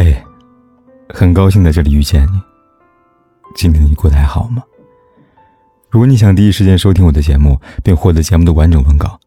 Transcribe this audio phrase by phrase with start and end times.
[0.00, 0.16] 嘿，
[1.08, 2.40] 很高兴在这里遇见你。
[3.56, 4.62] 今天你过得还好吗？
[5.90, 9.18] 如果你想第一时间收听我的节目，并获得节目的完整文稿，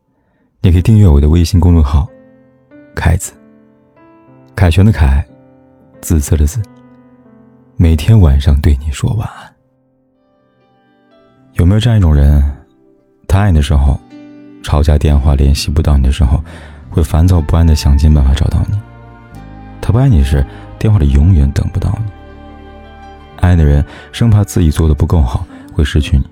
[0.62, 2.07] 你可以订阅我的微信公众号
[2.96, 3.34] “凯子”。
[4.55, 5.21] 凯旋的凯，
[5.99, 6.62] 紫色的紫。
[7.76, 9.53] 每天晚上对你说晚安。
[11.56, 12.42] 有没有这样一种人？
[13.28, 13.99] 他爱你的时候，
[14.63, 16.41] 吵架电话联系不到你的时候，
[16.90, 18.80] 会烦躁不安的想尽办法找到你。
[19.82, 20.45] 他不爱你时，
[20.77, 22.12] 电话里永远等不到你。
[23.38, 26.23] 爱的人生怕自己做的不够好会失去你，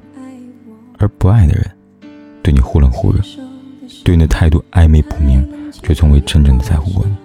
[1.00, 1.70] 而不爱的人，
[2.44, 3.20] 对你忽冷忽热，
[4.06, 5.44] 对你的态度暧昧不明，
[5.82, 7.16] 却从未真正的在乎过你。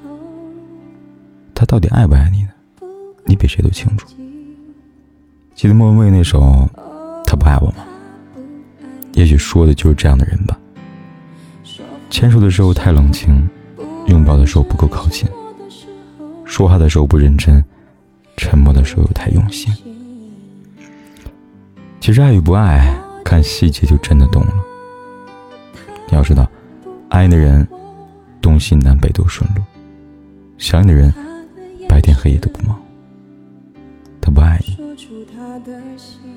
[1.55, 2.49] 他到底爱不爱你呢？
[3.27, 4.09] 你比谁都清楚。
[5.55, 6.41] 记得莫文蔚那首
[7.25, 7.85] 《他不爱我》吗？
[9.13, 10.59] 也许说的就是这样的人吧。
[12.11, 13.49] 牵手的时候太冷清，
[14.07, 15.29] 拥抱的时候不够靠近。
[16.45, 17.65] 说话的时候不认真，
[18.37, 19.73] 沉默的时候又太用心。
[22.01, 24.53] 其实爱与不爱，看细节就真的懂了。
[26.09, 26.49] 你要知道，
[27.09, 27.67] 爱的人，
[28.43, 29.63] 东西南北都顺路；
[30.59, 31.13] 想你的人，
[31.89, 32.79] 白天黑夜都不忙。
[34.21, 34.77] 他不爱你，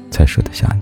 [0.09, 0.81] 才舍得下你，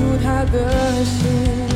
[0.00, 1.69] 住他的心，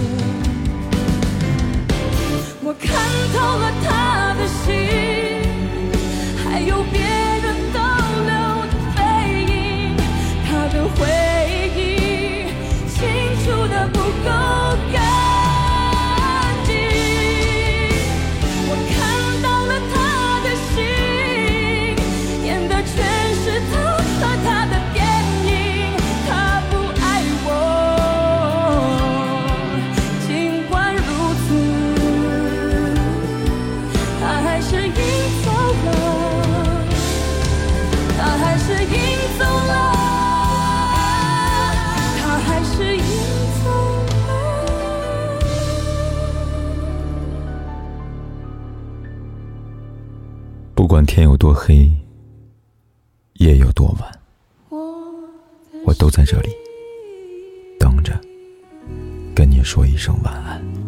[34.44, 34.93] 还是赢
[35.43, 35.88] 走了，
[38.19, 38.94] 他还是赢
[39.38, 39.72] 走了
[50.75, 51.91] 不管天有多黑，
[53.34, 54.03] 夜有多晚，
[55.87, 56.50] 我都在这里
[57.81, 58.12] 等着，
[59.34, 60.84] 跟你说一声晚安。